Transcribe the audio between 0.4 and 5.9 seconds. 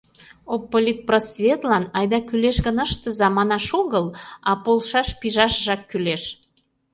Обполитпросветлан «айда кӱлеш гын, ыштыза» манаш огыл, а полшаш пижашыжак